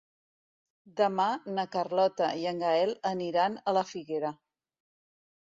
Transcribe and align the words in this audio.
Demà 1.01 1.27
na 1.57 1.65
Carlota 1.75 2.31
i 2.41 2.47
en 2.53 2.65
Gaël 2.65 2.95
aniran 3.11 3.61
a 3.61 3.77
la 3.79 3.87
Figuera. 3.93 4.35